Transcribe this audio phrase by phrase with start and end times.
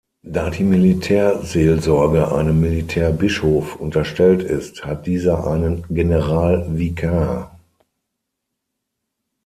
[0.23, 7.55] Da die Militärseelsorge einem Militärbischof unterstellt ist, hat dieser einen Generalvikar.